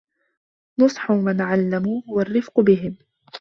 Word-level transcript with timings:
نُصْحُ 0.79 1.11
مَنْ 1.11 1.41
عَلَّمُوهُ 1.41 2.03
وَالرِّفْقُ 2.07 2.59
بِهِمْ 2.59 2.95